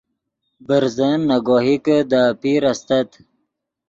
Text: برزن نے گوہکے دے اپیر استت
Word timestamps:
برزن 0.67 1.17
نے 1.27 1.37
گوہکے 1.47 1.97
دے 2.09 2.21
اپیر 2.31 2.61
استت 2.71 3.09